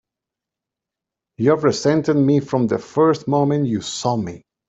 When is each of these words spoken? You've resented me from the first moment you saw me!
You've 1.37 1.63
resented 1.63 2.15
me 2.15 2.39
from 2.39 2.65
the 2.65 2.79
first 2.79 3.27
moment 3.27 3.67
you 3.67 3.81
saw 3.81 4.15
me! 4.15 4.41